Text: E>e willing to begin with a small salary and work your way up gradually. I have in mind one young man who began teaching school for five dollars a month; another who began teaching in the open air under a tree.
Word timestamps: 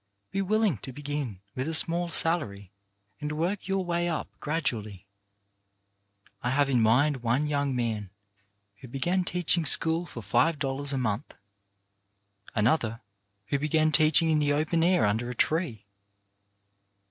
E>e 0.33 0.41
willing 0.41 0.79
to 0.79 0.91
begin 0.91 1.41
with 1.53 1.67
a 1.67 1.75
small 1.75 2.09
salary 2.09 2.71
and 3.19 3.31
work 3.33 3.67
your 3.67 3.85
way 3.85 4.09
up 4.09 4.27
gradually. 4.39 5.05
I 6.41 6.49
have 6.49 6.71
in 6.71 6.81
mind 6.81 7.17
one 7.17 7.45
young 7.45 7.75
man 7.75 8.09
who 8.77 8.87
began 8.87 9.23
teaching 9.23 9.63
school 9.63 10.07
for 10.07 10.23
five 10.23 10.57
dollars 10.57 10.91
a 10.91 10.97
month; 10.97 11.35
another 12.55 13.01
who 13.49 13.59
began 13.59 13.91
teaching 13.91 14.31
in 14.31 14.39
the 14.39 14.53
open 14.53 14.83
air 14.83 15.05
under 15.05 15.29
a 15.29 15.35
tree. 15.35 15.85